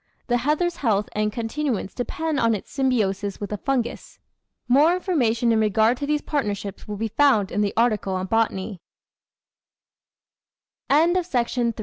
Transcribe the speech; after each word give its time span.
The 0.25 0.37
heather's 0.37 0.77
health 0.77 1.09
and 1.11 1.31
continuance 1.31 1.93
depend 1.93 2.39
on 2.39 2.55
its 2.55 2.71
symbiosis 2.71 3.39
with 3.39 3.51
a 3.51 3.57
Fungus. 3.57 4.17
More 4.67 4.95
information 4.95 5.51
in 5.51 5.59
regard 5.59 5.95
to 5.97 6.07
these 6.07 6.23
partnerships 6.23 6.87
will 6.87 6.97
be 6.97 7.09
found 7.09 7.51
in 7.51 7.61
the 7.61 7.71
article 7.77 8.15
on 8.15 8.25
BO 8.25 8.79